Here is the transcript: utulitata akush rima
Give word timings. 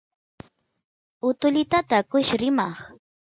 utulitata 1.29 1.93
akush 2.01 2.31
rima 2.41 2.67